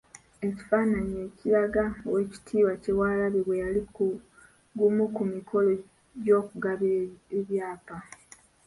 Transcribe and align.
Ekifaananyi 0.47 1.15
ekiraga 1.27 1.83
Oweekitiibwa 2.07 2.73
Kyewalabye 2.81 3.41
bwe 3.45 3.55
yali 3.63 3.81
ku 3.95 4.05
gumu 4.77 5.05
ku 5.15 5.23
mikolo 5.33 5.71
gy’okugaba 6.23 6.85
ebyapa. 7.39 7.97